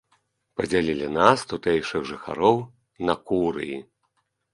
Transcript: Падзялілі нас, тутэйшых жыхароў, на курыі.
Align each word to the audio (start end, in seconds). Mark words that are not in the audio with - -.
Падзялілі 0.59 1.09
нас, 1.17 1.43
тутэйшых 1.51 2.07
жыхароў, 2.13 2.57
на 3.11 3.15
курыі. 3.33 3.77